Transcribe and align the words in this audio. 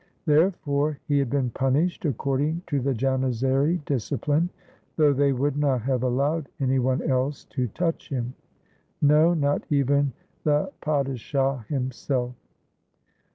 Therefore 0.25 0.97
he 1.07 1.19
had 1.19 1.29
been 1.29 1.51
punished 1.51 2.05
according 2.05 2.63
to 2.65 2.79
the 2.79 2.95
Jan 2.95 3.21
izary 3.23 3.83
discipUne; 3.85 4.49
though 4.95 5.13
they 5.13 5.31
would 5.31 5.55
not 5.57 5.83
have 5.83 6.01
allowed 6.01 6.49
any 6.59 6.79
one 6.79 7.03
else 7.07 7.43
to 7.51 7.67
touch 7.67 8.09
him— 8.09 8.33
no, 9.03 9.35
not 9.35 9.63
even 9.69 10.13
the 10.43 10.71
padishah 10.81 11.65
himself. 11.69 12.33